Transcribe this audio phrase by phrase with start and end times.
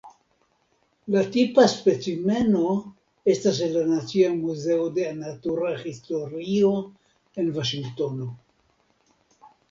[1.15, 2.63] La tipa specimeno
[3.33, 6.71] estas en la Nacia Muzeo de Natura Historio
[7.43, 8.31] en Vaŝingtono.